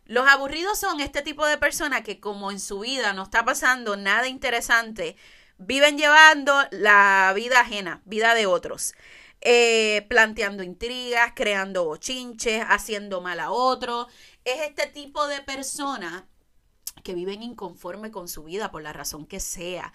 los 0.05 0.27
aburridos 0.27 0.79
son 0.79 1.01
este 1.01 1.21
tipo 1.21 1.45
de 1.45 1.57
personas 1.57 2.01
que 2.01 2.19
como 2.19 2.51
en 2.51 2.59
su 2.59 2.79
vida 2.79 3.13
no 3.13 3.23
está 3.23 3.45
pasando 3.45 3.97
nada 3.97 4.27
interesante, 4.27 5.15
viven 5.57 5.97
llevando 5.97 6.55
la 6.71 7.31
vida 7.35 7.59
ajena, 7.59 8.01
vida 8.05 8.33
de 8.33 8.45
otros. 8.45 8.93
Eh, 9.41 10.05
planteando 10.09 10.63
intrigas, 10.63 11.33
creando 11.35 11.85
bochinches, 11.85 12.65
haciendo 12.67 13.21
mal 13.21 13.39
a 13.39 13.51
otros. 13.51 14.07
Es 14.43 14.61
este 14.61 14.87
tipo 14.87 15.27
de 15.27 15.41
personas 15.41 16.23
que 17.03 17.13
viven 17.13 17.43
inconforme 17.43 18.11
con 18.11 18.27
su 18.27 18.43
vida 18.43 18.71
por 18.71 18.81
la 18.81 18.93
razón 18.93 19.25
que 19.25 19.39
sea. 19.39 19.93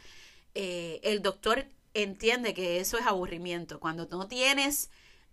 Eh, 0.54 1.00
el 1.02 1.22
doctor 1.22 1.66
entiende 1.94 2.54
que 2.54 2.80
eso 2.80 2.98
es 2.98 3.06
aburrimiento. 3.06 3.80
Cuando 3.80 4.06
no 4.10 4.28
tienes 4.28 4.90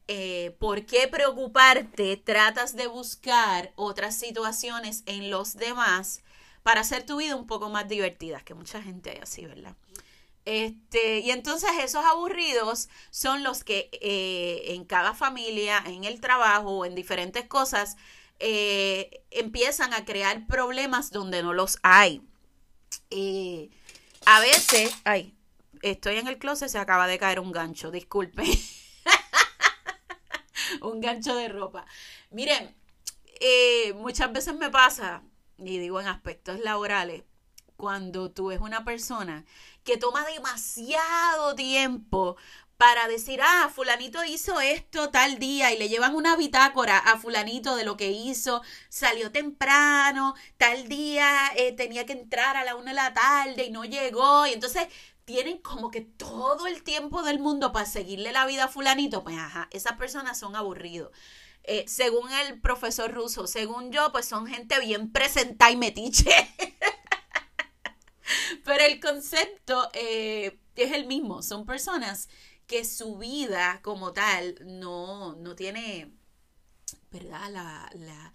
eh, 0.08 0.56
por 0.60 0.86
qué 0.86 1.08
preocuparte, 1.08 2.18
tratas 2.18 2.76
de 2.76 2.88
buscar 2.88 3.72
otras 3.76 4.16
situaciones 4.16 5.04
en 5.06 5.30
los 5.30 5.56
demás 5.56 6.22
para 6.64 6.82
hacer 6.82 7.06
tu 7.06 7.18
vida 7.18 7.36
un 7.36 7.48
poco 7.48 7.70
más 7.70 7.88
divertida, 7.88 8.42
que 8.42 8.54
mucha 8.54 8.82
gente 8.82 9.12
hay 9.12 9.18
así, 9.18 9.46
¿verdad? 9.46 9.76
Este, 10.46 11.20
y 11.20 11.32
entonces 11.32 11.70
esos 11.84 12.04
aburridos 12.06 12.90
son 13.12 13.44
los 13.44 13.64
que 13.64 13.90
eh, 14.02 14.74
en 14.74 14.86
cada 14.86 15.14
familia, 15.14 15.84
en 15.86 16.06
el 16.06 16.22
trabajo 16.22 16.86
en 16.86 16.96
diferentes 16.96 17.46
cosas, 17.46 17.98
empiezan 18.42 19.94
a 19.94 20.06
crear 20.06 20.48
problemas 20.48 21.12
donde 21.12 21.44
no 21.44 21.54
los 21.54 21.78
hay. 21.84 22.22
A 24.32 24.40
veces, 24.42 24.96
ay, 25.06 25.36
estoy 25.82 26.18
en 26.18 26.28
el 26.28 26.38
closet, 26.38 26.70
se 26.70 26.78
acaba 26.78 27.08
de 27.08 27.18
caer 27.18 27.40
un 27.40 27.52
gancho, 27.52 27.90
disculpe. 27.90 28.44
un 30.84 31.02
gancho 31.02 31.36
de 31.36 31.50
ropa. 31.50 31.88
Miren, 32.30 32.76
muchas 33.96 34.32
veces 34.32 34.54
me 34.54 34.70
pasa, 34.70 35.24
y 35.58 35.80
digo 35.80 36.00
en 36.00 36.08
aspectos 36.08 36.60
laborales, 36.60 37.24
cuando 37.76 38.30
tú 38.30 38.48
ves 38.48 38.62
una 38.62 38.86
persona 38.86 39.46
que 39.84 39.98
toma 39.98 40.24
demasiado 40.28 41.56
tiempo 41.56 42.38
para 42.80 43.10
decir, 43.10 43.42
ah, 43.44 43.70
fulanito 43.76 44.24
hizo 44.24 44.62
esto 44.62 45.10
tal 45.10 45.38
día 45.38 45.74
y 45.74 45.78
le 45.78 45.90
llevan 45.90 46.16
una 46.16 46.38
bitácora 46.38 46.98
a 46.98 47.18
fulanito 47.18 47.76
de 47.76 47.84
lo 47.84 47.98
que 47.98 48.12
hizo, 48.12 48.62
salió 48.88 49.34
temprano, 49.34 50.34
tal 50.58 50.88
día 50.88 51.52
eh, 51.58 51.74
tenía 51.74 52.06
que 52.06 52.14
entrar 52.14 52.56
a 52.56 52.64
la 52.64 52.76
una 52.76 52.92
de 52.92 52.96
la 52.96 53.14
tarde 53.14 53.66
y 53.66 53.72
no 53.72 53.84
llegó, 53.84 54.48
y 54.48 54.54
entonces 54.54 54.88
tienen 55.26 55.58
como 55.58 55.92
que 55.92 56.00
todo 56.00 56.68
el 56.68 56.84
tiempo 56.84 57.22
del 57.22 57.40
mundo 57.40 57.74
para 57.74 57.86
seguirle 57.86 58.32
la 58.32 58.46
vida 58.46 58.64
a 58.64 58.68
fulanito, 58.70 59.26
pues 59.26 59.38
ajá, 59.38 59.68
esas 59.72 59.98
personas 59.98 60.40
son 60.40 60.56
aburridos. 60.56 61.12
Eh, 61.66 61.84
según 61.86 62.32
el 62.32 62.62
profesor 62.62 63.12
ruso, 63.12 63.46
según 63.46 63.92
yo, 63.92 64.14
pues 64.14 64.26
son 64.26 64.48
gente 64.48 64.80
bien 64.80 65.12
presentada 65.12 65.70
y 65.70 65.76
metiche. 65.76 66.32
Pero 68.64 68.86
el 68.86 69.02
concepto 69.02 69.90
eh, 69.94 70.60
es 70.76 70.94
el 70.94 71.08
mismo. 71.08 71.42
Son 71.42 71.66
personas 71.66 72.30
que 72.70 72.86
su 72.86 73.18
vida 73.18 73.80
como 73.82 74.14
tal 74.14 74.56
no, 74.64 75.36
no 75.36 75.56
tiene, 75.56 76.14
¿verdad? 77.12 77.50
La, 77.50 77.90
la, 77.96 78.34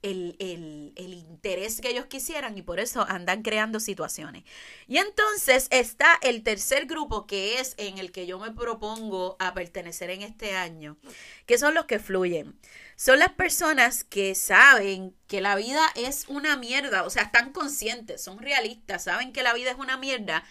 el, 0.00 0.36
el, 0.38 0.94
el, 0.96 1.12
interés 1.12 1.82
que 1.82 1.90
ellos 1.90 2.06
quisieran 2.06 2.56
y 2.56 2.62
por 2.62 2.80
eso 2.80 3.04
andan 3.06 3.42
creando 3.42 3.80
situaciones. 3.80 4.44
Y 4.88 4.96
entonces 4.96 5.68
está 5.70 6.18
el 6.22 6.42
tercer 6.42 6.86
grupo 6.86 7.26
que 7.26 7.60
es 7.60 7.74
en 7.76 7.98
el 7.98 8.10
que 8.10 8.26
yo 8.26 8.38
me 8.38 8.52
propongo 8.52 9.36
a 9.38 9.52
pertenecer 9.52 10.08
en 10.08 10.22
este 10.22 10.56
año, 10.56 10.96
que 11.44 11.58
son 11.58 11.74
los 11.74 11.84
que 11.84 11.98
fluyen. 11.98 12.58
Son 12.96 13.18
las 13.18 13.32
personas 13.32 14.02
que 14.02 14.34
saben 14.34 15.14
que 15.26 15.42
la 15.42 15.56
vida 15.56 15.84
es 15.94 16.24
una 16.28 16.56
mierda, 16.56 17.02
o 17.02 17.10
sea, 17.10 17.24
están 17.24 17.52
conscientes, 17.52 18.24
son 18.24 18.38
realistas, 18.38 19.04
saben 19.04 19.32
que 19.34 19.42
la 19.42 19.52
vida 19.52 19.72
es 19.72 19.78
una 19.78 19.98
mierda, 19.98 20.42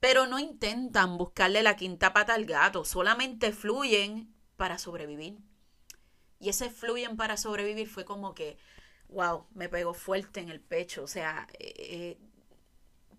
pero 0.00 0.26
no 0.26 0.38
intentan 0.38 1.18
buscarle 1.18 1.62
la 1.62 1.76
quinta 1.76 2.12
pata 2.12 2.34
al 2.34 2.44
gato, 2.46 2.84
solamente 2.84 3.52
fluyen 3.52 4.34
para 4.56 4.78
sobrevivir. 4.78 5.38
Y 6.40 6.50
ese 6.50 6.70
fluyen 6.70 7.16
para 7.16 7.36
sobrevivir 7.36 7.88
fue 7.88 8.04
como 8.04 8.34
que 8.34 8.58
wow, 9.08 9.46
me 9.54 9.68
pegó 9.68 9.94
fuerte 9.94 10.40
en 10.40 10.48
el 10.48 10.60
pecho. 10.60 11.02
O 11.02 11.06
sea, 11.06 11.46
eh, 11.58 12.18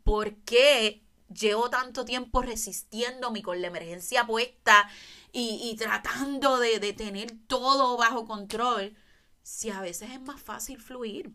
¿por 0.03 0.35
qué 0.37 1.03
llevo 1.33 1.69
tanto 1.69 2.05
tiempo 2.05 2.41
resistiéndome 2.41 3.41
con 3.41 3.61
la 3.61 3.67
emergencia 3.67 4.25
puesta 4.25 4.89
y, 5.31 5.75
tratando 5.77 6.57
de, 6.57 6.79
de 6.79 6.93
tener 6.93 7.31
todo 7.47 7.97
bajo 7.97 8.25
control? 8.25 8.95
Si 9.43 9.69
a 9.69 9.81
veces 9.81 10.11
es 10.11 10.21
más 10.21 10.41
fácil 10.41 10.79
fluir. 10.79 11.33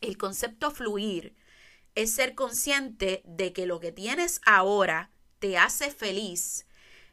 El 0.00 0.18
concepto 0.18 0.70
fluir 0.70 1.34
es 1.94 2.12
ser 2.12 2.34
consciente 2.34 3.22
de 3.24 3.52
que 3.52 3.66
lo 3.66 3.80
que 3.80 3.92
tienes 3.92 4.40
ahora 4.44 5.10
te 5.38 5.58
hace 5.58 5.90
feliz 5.90 6.66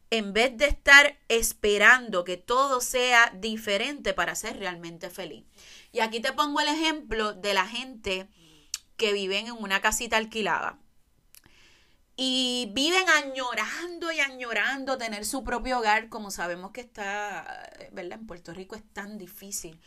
en 0.10 0.34
vez 0.34 0.58
de 0.58 0.66
estar 0.66 1.18
esperando 1.30 2.26
que 2.26 2.36
todo 2.38 2.82
sea 2.82 3.32
diferente 3.36 4.14
para 4.14 4.36
ser 4.36 4.58
realmente 4.58 5.10
feliz. 5.10 5.46
Y 5.94 6.02
aquí 6.02 6.20
te 6.20 6.34
pongo 6.34 6.60
el 6.60 6.68
ejemplo 6.68 7.34
de 7.34 7.54
la 7.54 7.66
gente 7.66 8.28
que 8.98 9.14
viven 9.14 9.48
en 9.48 9.54
una 9.54 9.82
casita 9.82 10.18
alquilada. 10.18 10.78
Y 12.18 12.70
viven 12.74 13.10
añorando 13.10 14.12
y 14.12 14.20
añorando 14.20 14.98
tener 14.98 15.26
su 15.26 15.46
propio 15.46 15.80
hogar, 15.80 16.10
como 16.10 16.30
sabemos 16.30 16.72
que 16.72 16.82
está, 16.82 17.72
¿verdad? 17.94 18.20
En 18.20 18.28
Puerto 18.28 18.54
Rico 18.54 18.76
es 18.76 18.84
tan 18.94 19.18
difícil 19.18 19.80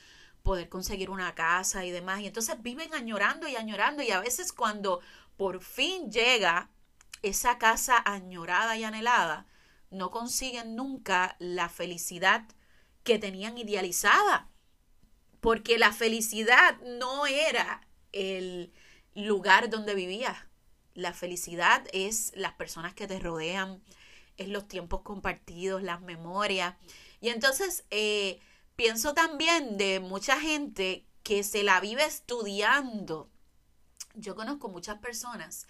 poder 0.45 0.69
conseguir 0.69 1.11
una 1.11 1.35
casa 1.35 1.85
y 1.85 1.91
demás. 1.91 2.21
Y 2.21 2.27
entonces 2.29 2.63
viven 2.63 2.95
añorando 2.95 3.49
y 3.49 3.57
añorando 3.57 4.03
y 4.05 4.13
a 4.13 4.21
veces 4.21 4.53
cuando 4.53 5.01
por 5.37 5.61
fin 5.61 6.13
llega 6.13 6.71
esa 7.23 7.59
casa 7.59 8.01
añorada 8.05 8.77
y 8.77 8.85
anhelada, 8.85 9.47
no 9.91 10.11
consiguen 10.13 10.77
nunca 10.77 11.35
la 11.41 11.69
felicidad 11.69 12.45
que 13.03 13.19
tenían 13.19 13.59
idealizada 13.59 14.49
porque 15.45 15.77
la 15.77 15.93
felicidad 15.93 16.81
no 16.81 17.27
era 17.27 17.87
el 18.13 18.73
lugar 19.15 19.69
donde 19.69 19.95
vivías. 19.95 20.39
La 20.95 21.13
felicidad 21.13 21.87
es 21.93 22.33
las 22.35 22.55
personas 22.55 22.95
que 22.95 23.07
te 23.07 23.19
rodean, 23.19 23.83
es 24.39 24.49
los 24.49 24.67
tiempos 24.67 25.03
compartidos, 25.03 25.83
las 25.83 26.01
memorias. 26.01 26.77
Y 27.21 27.29
entonces 27.29 27.85
eh, 27.91 28.41
pienso 28.77 29.15
también 29.15 29.77
de 29.77 30.01
mucha 30.01 30.41
gente 30.41 31.07
que 31.23 31.43
se 31.43 31.63
la 31.63 31.81
vive 31.81 32.05
estudiando. 32.05 33.31
Yo 34.15 34.35
conozco 34.35 34.69
muchas 34.69 34.99
personas 34.99 35.67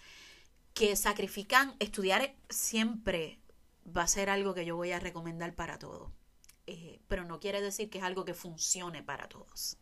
que 0.74 0.96
sacrifican 0.96 1.76
estudiar 1.78 2.34
siempre 2.50 3.40
va 3.84 4.02
a 4.02 4.08
ser 4.08 4.28
algo 4.28 4.54
que 4.54 4.64
yo 4.64 4.76
voy 4.76 4.92
a 4.92 5.00
recomendar 5.00 5.54
para 5.54 5.78
todos. 5.78 6.10
Eh, 6.66 7.00
pero 7.08 7.24
no 7.24 7.40
quiere 7.40 7.60
decir 7.60 7.90
que 7.90 7.98
es 7.98 8.04
algo 8.04 8.24
que 8.24 8.34
funcione 8.34 9.02
para 9.02 9.28
todos. 9.28 9.76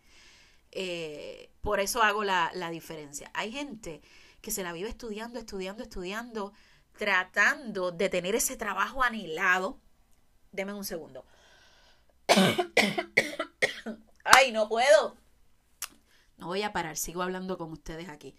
Eh, 0.72 1.50
por 1.60 1.80
eso 1.80 2.02
hago 2.02 2.24
la, 2.24 2.50
la 2.54 2.70
diferencia. 2.70 3.30
Hay 3.34 3.52
gente 3.52 4.02
que 4.40 4.50
se 4.50 4.62
la 4.62 4.72
vive 4.72 4.88
estudiando, 4.88 5.38
estudiando, 5.38 5.82
estudiando, 5.82 6.52
tratando 6.98 7.92
de 7.92 8.08
tener 8.08 8.34
ese 8.34 8.56
trabajo 8.56 9.02
anhelado. 9.02 9.80
Deme 10.50 10.74
un 10.74 10.84
segundo. 10.84 11.24
Ay, 14.24 14.52
no 14.52 14.68
puedo. 14.68 15.16
No 16.38 16.46
voy 16.46 16.62
a 16.62 16.72
parar, 16.72 16.96
sigo 16.96 17.22
hablando 17.22 17.58
con 17.58 17.72
ustedes 17.72 18.08
aquí. 18.08 18.34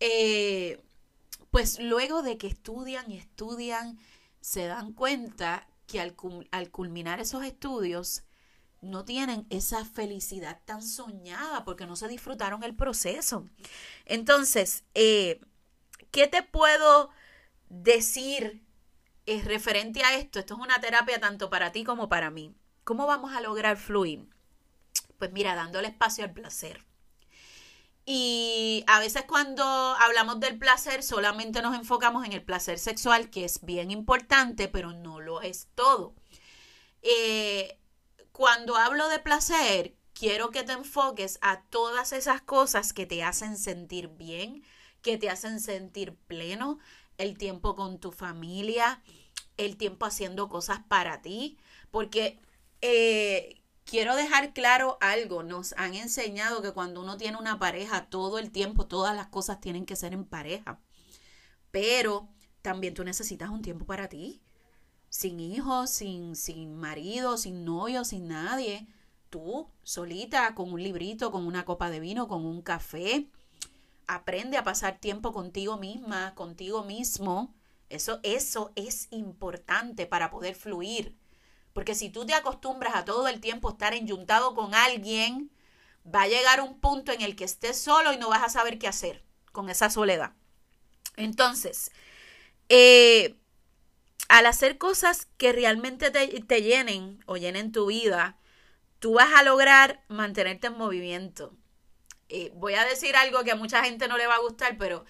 Eh, 0.00 0.82
pues 1.50 1.78
luego 1.80 2.22
de 2.22 2.38
que 2.38 2.46
estudian 2.46 3.10
y 3.10 3.16
estudian, 3.16 3.98
se 4.40 4.66
dan 4.66 4.92
cuenta 4.92 5.66
que 5.86 6.00
al, 6.00 6.14
culminar 6.70 7.20
esos 7.20 7.44
estudios 7.44 8.22
no 8.80 9.04
tienen 9.04 9.46
esa 9.50 9.84
felicidad 9.84 10.60
tan 10.64 10.82
soñada 10.82 11.64
porque 11.64 11.86
no 11.86 11.96
se 11.96 12.06
disfrutaron 12.06 12.62
el 12.62 12.76
proceso. 12.76 13.48
Entonces, 14.04 14.84
eh, 14.94 15.40
¿qué 16.10 16.28
te 16.28 16.42
puedo 16.42 17.10
decir 17.68 18.62
es 19.26 19.44
referente 19.44 20.04
a 20.04 20.14
esto? 20.16 20.38
Esto 20.38 20.54
es 20.54 20.60
una 20.60 20.80
terapia 20.80 21.18
tanto 21.18 21.50
para 21.50 21.72
ti 21.72 21.82
como 21.82 22.08
para 22.08 22.30
mí. 22.30 22.54
¿Cómo 22.88 23.06
vamos 23.06 23.34
a 23.34 23.42
lograr 23.42 23.76
fluir? 23.76 24.30
Pues 25.18 25.30
mira, 25.30 25.54
dándole 25.54 25.88
espacio 25.88 26.24
al 26.24 26.32
placer. 26.32 26.86
Y 28.06 28.82
a 28.86 28.98
veces 28.98 29.24
cuando 29.28 29.62
hablamos 29.62 30.40
del 30.40 30.58
placer 30.58 31.02
solamente 31.02 31.60
nos 31.60 31.76
enfocamos 31.76 32.24
en 32.24 32.32
el 32.32 32.42
placer 32.42 32.78
sexual, 32.78 33.28
que 33.28 33.44
es 33.44 33.62
bien 33.62 33.90
importante, 33.90 34.68
pero 34.68 34.94
no 34.94 35.20
lo 35.20 35.42
es 35.42 35.68
todo. 35.74 36.14
Eh, 37.02 37.78
cuando 38.32 38.76
hablo 38.76 39.10
de 39.10 39.18
placer, 39.18 39.94
quiero 40.14 40.48
que 40.50 40.62
te 40.62 40.72
enfoques 40.72 41.38
a 41.42 41.60
todas 41.64 42.14
esas 42.14 42.40
cosas 42.40 42.94
que 42.94 43.04
te 43.04 43.22
hacen 43.22 43.58
sentir 43.58 44.08
bien, 44.08 44.64
que 45.02 45.18
te 45.18 45.28
hacen 45.28 45.60
sentir 45.60 46.14
pleno, 46.26 46.78
el 47.18 47.36
tiempo 47.36 47.74
con 47.74 47.98
tu 47.98 48.12
familia, 48.12 49.02
el 49.58 49.76
tiempo 49.76 50.06
haciendo 50.06 50.48
cosas 50.48 50.80
para 50.88 51.20
ti, 51.20 51.58
porque 51.90 52.38
eh, 52.80 53.62
quiero 53.84 54.16
dejar 54.16 54.52
claro 54.52 54.98
algo, 55.00 55.42
nos 55.42 55.72
han 55.76 55.94
enseñado 55.94 56.62
que 56.62 56.72
cuando 56.72 57.00
uno 57.00 57.16
tiene 57.16 57.36
una 57.38 57.58
pareja, 57.58 58.06
todo 58.06 58.38
el 58.38 58.50
tiempo, 58.50 58.86
todas 58.86 59.16
las 59.16 59.28
cosas 59.28 59.60
tienen 59.60 59.86
que 59.86 59.96
ser 59.96 60.12
en 60.12 60.24
pareja, 60.24 60.80
pero 61.70 62.28
también 62.62 62.94
tú 62.94 63.04
necesitas 63.04 63.50
un 63.50 63.62
tiempo 63.62 63.84
para 63.86 64.08
ti, 64.08 64.42
sin 65.08 65.40
hijos, 65.40 65.90
sin, 65.90 66.36
sin 66.36 66.76
marido, 66.76 67.36
sin 67.38 67.64
novio, 67.64 68.04
sin 68.04 68.28
nadie 68.28 68.86
tú 69.30 69.68
solita, 69.82 70.54
con 70.54 70.72
un 70.72 70.82
librito, 70.82 71.30
con 71.30 71.46
una 71.46 71.64
copa 71.64 71.90
de 71.90 72.00
vino, 72.00 72.28
con 72.28 72.44
un 72.44 72.62
café. 72.62 73.28
Aprende 74.06 74.56
a 74.56 74.64
pasar 74.64 74.98
tiempo 74.98 75.32
contigo 75.32 75.76
misma, 75.76 76.34
contigo 76.34 76.84
mismo. 76.84 77.54
Eso, 77.88 78.20
eso 78.22 78.72
es 78.74 79.08
importante 79.10 80.06
para 80.06 80.30
poder 80.30 80.54
fluir. 80.54 81.16
Porque 81.78 81.94
si 81.94 82.10
tú 82.10 82.26
te 82.26 82.34
acostumbras 82.34 82.96
a 82.96 83.04
todo 83.04 83.28
el 83.28 83.40
tiempo 83.40 83.70
estar 83.70 83.94
enyuntado 83.94 84.52
con 84.56 84.74
alguien, 84.74 85.48
va 86.04 86.22
a 86.22 86.26
llegar 86.26 86.60
un 86.60 86.80
punto 86.80 87.12
en 87.12 87.22
el 87.22 87.36
que 87.36 87.44
estés 87.44 87.78
solo 87.78 88.12
y 88.12 88.16
no 88.16 88.28
vas 88.28 88.42
a 88.42 88.48
saber 88.48 88.80
qué 88.80 88.88
hacer 88.88 89.22
con 89.52 89.70
esa 89.70 89.88
soledad. 89.88 90.32
Entonces, 91.14 91.92
eh, 92.68 93.36
al 94.26 94.46
hacer 94.46 94.76
cosas 94.76 95.28
que 95.36 95.52
realmente 95.52 96.10
te, 96.10 96.62
llenen 96.62 97.22
o 97.26 97.36
llenen 97.36 97.70
tu 97.70 97.86
vida, 97.86 98.40
tú 98.98 99.12
vas 99.12 99.32
a 99.36 99.44
lograr 99.44 100.02
mantenerte 100.08 100.66
en 100.66 100.76
movimiento. 100.76 101.54
Eh, 102.28 102.50
voy 102.56 102.74
a 102.74 102.84
decir 102.86 103.14
algo 103.14 103.44
que 103.44 103.52
a 103.52 103.54
mucha 103.54 103.84
gente 103.84 104.08
no 104.08 104.18
le 104.18 104.26
va 104.26 104.34
a 104.34 104.40
gustar, 104.40 104.78
pero 104.78 105.04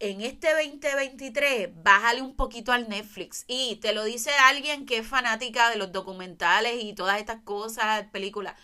en 0.00 0.22
este 0.22 0.48
2023 0.52 1.70
bájale 1.82 2.22
un 2.22 2.34
poquito 2.34 2.72
al 2.72 2.88
Netflix. 2.88 3.44
Y 3.46 3.76
te 3.76 3.92
lo 3.92 4.04
dice 4.04 4.30
alguien 4.48 4.86
que 4.86 4.98
es 4.98 5.06
fanática 5.06 5.70
de 5.70 5.76
los 5.76 5.92
documentales 5.92 6.82
y 6.82 6.94
todas 6.94 7.20
estas 7.20 7.42
cosas, 7.42 8.06
películas. 8.10 8.54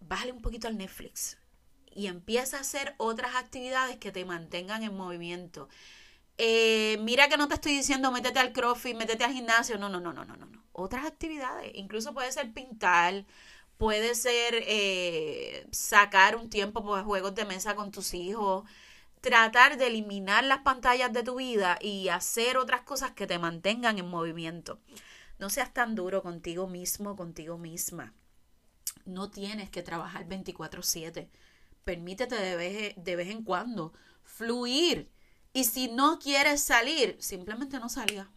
Bájale 0.00 0.32
un 0.32 0.42
poquito 0.42 0.68
al 0.68 0.76
Netflix 0.76 1.38
y 1.94 2.08
empieza 2.08 2.58
a 2.58 2.60
hacer 2.60 2.94
otras 2.98 3.36
actividades 3.36 3.96
que 3.98 4.12
te 4.12 4.24
mantengan 4.24 4.82
en 4.82 4.96
movimiento. 4.96 5.68
Eh, 6.38 6.98
mira 7.00 7.28
que 7.28 7.36
no 7.36 7.46
te 7.46 7.54
estoy 7.54 7.72
diciendo 7.76 8.10
métete 8.10 8.40
al 8.40 8.52
crossfit, 8.52 8.96
métete 8.96 9.24
al 9.24 9.32
gimnasio, 9.32 9.78
no, 9.78 9.88
no, 9.88 10.00
no, 10.00 10.12
no, 10.12 10.24
no, 10.24 10.36
no. 10.36 10.64
Otras 10.72 11.06
actividades, 11.06 11.70
incluso 11.74 12.12
puede 12.14 12.32
ser 12.32 12.52
pintar, 12.52 13.24
puede 13.78 14.14
ser 14.16 14.54
eh, 14.66 15.66
sacar 15.70 16.36
un 16.36 16.50
tiempo 16.50 16.84
para 16.84 17.04
juegos 17.04 17.34
de 17.36 17.44
mesa 17.44 17.76
con 17.76 17.92
tus 17.92 18.14
hijos, 18.14 18.64
tratar 19.24 19.78
de 19.78 19.86
eliminar 19.86 20.44
las 20.44 20.58
pantallas 20.58 21.10
de 21.10 21.22
tu 21.22 21.36
vida 21.36 21.78
y 21.80 22.10
hacer 22.10 22.58
otras 22.58 22.82
cosas 22.82 23.12
que 23.12 23.26
te 23.26 23.38
mantengan 23.38 23.98
en 23.98 24.06
movimiento. 24.06 24.82
No 25.38 25.48
seas 25.48 25.72
tan 25.72 25.94
duro 25.94 26.22
contigo 26.22 26.66
mismo, 26.66 27.16
contigo 27.16 27.56
misma. 27.56 28.12
No 29.06 29.30
tienes 29.30 29.70
que 29.70 29.82
trabajar 29.82 30.26
24/7. 30.26 31.30
Permítete 31.84 32.34
de 32.34 32.56
vez, 32.56 32.94
de 32.98 33.16
vez 33.16 33.28
en 33.30 33.42
cuando 33.44 33.94
fluir. 34.24 35.10
Y 35.54 35.64
si 35.64 35.88
no 35.88 36.18
quieres 36.18 36.62
salir, 36.62 37.16
simplemente 37.18 37.78
no 37.78 37.88
salga. 37.88 38.30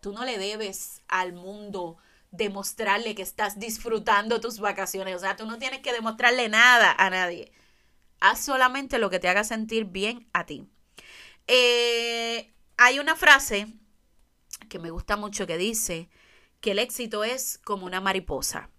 Tú 0.00 0.12
no 0.12 0.24
le 0.24 0.38
debes 0.38 1.02
al 1.06 1.34
mundo 1.34 1.98
demostrarle 2.30 3.14
que 3.14 3.22
estás 3.22 3.58
disfrutando 3.58 4.40
tus 4.40 4.58
vacaciones. 4.58 5.16
O 5.16 5.18
sea, 5.18 5.36
tú 5.36 5.44
no 5.44 5.58
tienes 5.58 5.80
que 5.80 5.92
demostrarle 5.92 6.48
nada 6.48 6.94
a 6.96 7.10
nadie. 7.10 7.52
Haz 8.26 8.40
solamente 8.40 8.98
lo 8.98 9.10
que 9.10 9.18
te 9.18 9.28
haga 9.28 9.44
sentir 9.44 9.84
bien 9.84 10.26
a 10.32 10.46
ti. 10.46 10.66
Eh, 11.46 12.54
hay 12.78 12.98
una 12.98 13.16
frase 13.16 13.66
que 14.70 14.78
me 14.78 14.88
gusta 14.88 15.18
mucho 15.18 15.46
que 15.46 15.58
dice 15.58 16.08
que 16.62 16.70
el 16.70 16.78
éxito 16.78 17.22
es 17.22 17.58
como 17.64 17.84
una 17.84 18.00
mariposa. 18.00 18.70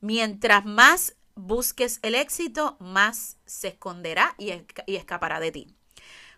Mientras 0.00 0.64
más 0.64 1.14
busques 1.34 1.98
el 2.00 2.14
éxito, 2.14 2.78
más 2.80 3.36
se 3.44 3.68
esconderá 3.68 4.34
y, 4.38 4.50
y 4.86 4.96
escapará 4.96 5.40
de 5.40 5.52
ti. 5.52 5.76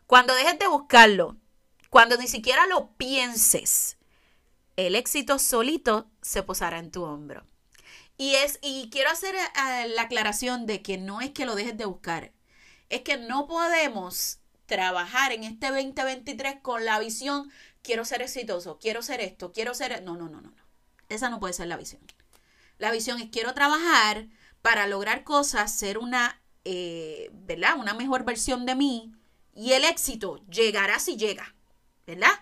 Cuando 0.08 0.34
dejes 0.34 0.58
de 0.58 0.66
buscarlo, 0.66 1.36
cuando 1.90 2.16
ni 2.16 2.26
siquiera 2.26 2.66
lo 2.66 2.90
pienses, 2.96 3.98
el 4.74 4.96
éxito 4.96 5.38
solito 5.38 6.10
se 6.22 6.42
posará 6.42 6.80
en 6.80 6.90
tu 6.90 7.04
hombro. 7.04 7.44
Y 8.16 8.34
es, 8.34 8.58
y 8.62 8.90
quiero 8.90 9.10
hacer 9.10 9.36
eh, 9.36 9.88
la 9.94 10.02
aclaración 10.02 10.66
de 10.66 10.82
que 10.82 10.98
no 10.98 11.20
es 11.20 11.30
que 11.30 11.46
lo 11.46 11.54
dejes 11.54 11.76
de 11.76 11.84
buscar, 11.84 12.32
es 12.88 13.02
que 13.02 13.16
no 13.16 13.46
podemos 13.46 14.38
trabajar 14.66 15.32
en 15.32 15.44
este 15.44 15.68
2023 15.68 16.56
con 16.62 16.84
la 16.84 16.98
visión, 16.98 17.50
quiero 17.82 18.04
ser 18.04 18.22
exitoso, 18.22 18.78
quiero 18.78 19.02
ser 19.02 19.20
esto, 19.20 19.52
quiero 19.52 19.74
ser... 19.74 20.02
No, 20.02 20.16
no, 20.16 20.28
no, 20.28 20.40
no, 20.40 20.50
no. 20.50 20.64
Esa 21.08 21.30
no 21.30 21.40
puede 21.40 21.54
ser 21.54 21.68
la 21.68 21.76
visión. 21.76 22.02
La 22.76 22.90
visión 22.90 23.18
es 23.20 23.30
quiero 23.30 23.54
trabajar 23.54 24.26
para 24.62 24.86
lograr 24.86 25.24
cosas, 25.24 25.74
ser 25.74 25.98
una, 25.98 26.40
eh, 26.64 27.30
¿verdad? 27.32 27.76
Una 27.78 27.94
mejor 27.94 28.24
versión 28.24 28.66
de 28.66 28.74
mí 28.74 29.12
y 29.54 29.72
el 29.72 29.84
éxito 29.84 30.44
llegará 30.50 30.98
si 30.98 31.16
llega, 31.16 31.54
¿verdad? 32.06 32.32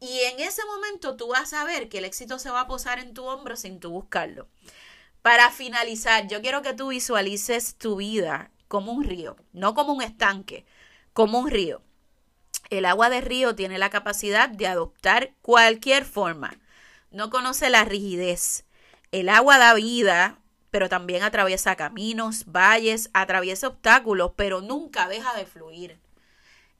Y 0.00 0.20
en 0.20 0.40
ese 0.40 0.64
momento 0.64 1.16
tú 1.16 1.28
vas 1.28 1.52
a 1.52 1.64
ver 1.64 1.88
que 1.88 1.98
el 1.98 2.04
éxito 2.04 2.38
se 2.38 2.50
va 2.50 2.62
a 2.62 2.66
posar 2.66 2.98
en 2.98 3.14
tu 3.14 3.24
hombro 3.24 3.56
sin 3.56 3.78
tú 3.78 3.90
buscarlo. 3.90 4.48
Para 5.22 5.50
finalizar, 5.50 6.28
yo 6.28 6.40
quiero 6.40 6.62
que 6.62 6.74
tú 6.74 6.88
visualices 6.88 7.76
tu 7.76 7.96
vida 7.96 8.50
como 8.68 8.92
un 8.92 9.04
río, 9.04 9.36
no 9.52 9.74
como 9.74 9.92
un 9.92 10.02
estanque, 10.02 10.66
como 11.12 11.38
un 11.38 11.50
río. 11.50 11.82
El 12.70 12.84
agua 12.84 13.10
de 13.10 13.20
río 13.20 13.54
tiene 13.54 13.78
la 13.78 13.90
capacidad 13.90 14.48
de 14.48 14.66
adoptar 14.66 15.32
cualquier 15.42 16.04
forma. 16.04 16.58
No 17.10 17.30
conoce 17.30 17.70
la 17.70 17.84
rigidez. 17.84 18.64
El 19.12 19.28
agua 19.28 19.58
da 19.58 19.74
vida, 19.74 20.40
pero 20.70 20.88
también 20.88 21.22
atraviesa 21.22 21.76
caminos, 21.76 22.44
valles, 22.46 23.08
atraviesa 23.14 23.68
obstáculos, 23.68 24.32
pero 24.36 24.60
nunca 24.60 25.08
deja 25.08 25.34
de 25.34 25.46
fluir. 25.46 26.00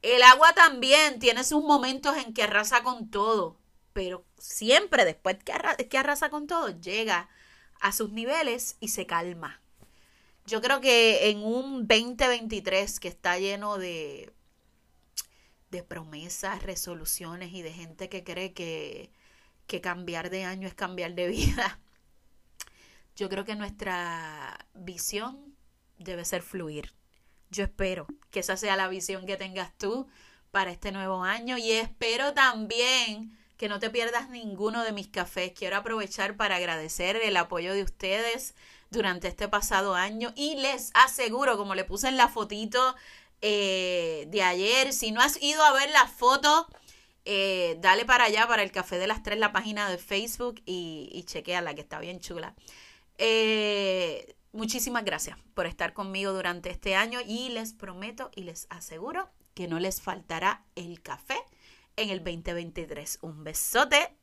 El 0.02 0.22
agua 0.22 0.52
también 0.52 1.18
tiene 1.18 1.44
sus 1.44 1.62
momentos 1.62 2.16
en 2.16 2.34
que 2.34 2.42
arrasa 2.42 2.82
con 2.82 3.10
todo, 3.10 3.56
pero 3.92 4.24
siempre 4.38 5.04
después 5.04 5.38
que, 5.42 5.88
que 5.88 5.98
arrasa 5.98 6.30
con 6.30 6.46
todo, 6.46 6.68
llega 6.80 7.28
a 7.80 7.92
sus 7.92 8.12
niveles 8.12 8.76
y 8.80 8.88
se 8.88 9.06
calma. 9.06 9.60
Yo 10.46 10.60
creo 10.62 10.80
que 10.80 11.30
en 11.30 11.42
un 11.42 11.88
2023 11.88 13.00
que 13.00 13.08
está 13.08 13.38
lleno 13.38 13.78
de, 13.78 14.32
de 15.70 15.82
promesas, 15.82 16.62
resoluciones 16.62 17.52
y 17.52 17.62
de 17.62 17.72
gente 17.72 18.08
que 18.08 18.22
cree 18.22 18.52
que, 18.52 19.10
que 19.66 19.80
cambiar 19.80 20.30
de 20.30 20.44
año 20.44 20.68
es 20.68 20.74
cambiar 20.74 21.14
de 21.14 21.26
vida, 21.28 21.80
yo 23.16 23.28
creo 23.28 23.44
que 23.44 23.56
nuestra 23.56 24.66
visión 24.74 25.56
debe 25.98 26.24
ser 26.24 26.42
fluir. 26.42 26.94
Yo 27.50 27.64
espero 27.64 28.06
que 28.30 28.40
esa 28.40 28.56
sea 28.56 28.76
la 28.76 28.88
visión 28.88 29.26
que 29.26 29.36
tengas 29.36 29.76
tú 29.76 30.06
para 30.50 30.70
este 30.70 30.92
nuevo 30.92 31.24
año 31.24 31.58
y 31.58 31.72
espero 31.72 32.34
también 32.34 33.36
que 33.56 33.68
no 33.68 33.78
te 33.78 33.90
pierdas 33.90 34.28
ninguno 34.28 34.84
de 34.84 34.92
mis 34.92 35.08
cafés. 35.08 35.52
Quiero 35.52 35.76
aprovechar 35.76 36.36
para 36.36 36.56
agradecer 36.56 37.16
el 37.16 37.36
apoyo 37.36 37.72
de 37.72 37.82
ustedes 37.82 38.54
durante 38.90 39.28
este 39.28 39.48
pasado 39.48 39.94
año 39.94 40.32
y 40.36 40.56
les 40.56 40.90
aseguro, 40.94 41.56
como 41.56 41.74
le 41.74 41.84
puse 41.84 42.08
en 42.08 42.16
la 42.16 42.28
fotito 42.28 42.94
eh, 43.42 44.26
de 44.28 44.42
ayer, 44.42 44.92
si 44.92 45.12
no 45.12 45.20
has 45.20 45.40
ido 45.42 45.62
a 45.62 45.72
ver 45.72 45.90
la 45.90 46.06
foto, 46.06 46.68
eh, 47.24 47.76
dale 47.80 48.04
para 48.04 48.24
allá, 48.24 48.46
para 48.46 48.62
el 48.62 48.72
Café 48.72 48.98
de 48.98 49.06
las 49.06 49.22
Tres, 49.22 49.38
la 49.38 49.52
página 49.52 49.90
de 49.90 49.98
Facebook 49.98 50.62
y, 50.64 51.08
y 51.12 51.24
chequeala, 51.24 51.74
que 51.74 51.80
está 51.80 51.98
bien 51.98 52.20
chula. 52.20 52.54
Eh, 53.18 54.36
Muchísimas 54.56 55.04
gracias 55.04 55.36
por 55.52 55.66
estar 55.66 55.92
conmigo 55.92 56.32
durante 56.32 56.70
este 56.70 56.94
año 56.94 57.20
y 57.20 57.50
les 57.50 57.74
prometo 57.74 58.30
y 58.34 58.44
les 58.44 58.66
aseguro 58.70 59.28
que 59.52 59.68
no 59.68 59.78
les 59.78 60.00
faltará 60.00 60.64
el 60.76 61.02
café 61.02 61.36
en 61.96 62.08
el 62.08 62.24
2023. 62.24 63.18
Un 63.20 63.44
besote 63.44 64.16